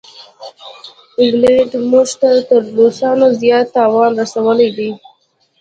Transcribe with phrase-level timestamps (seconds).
[1.21, 4.89] انګلینډ موږ ته تر روسانو زیات تاوان رسولی دی.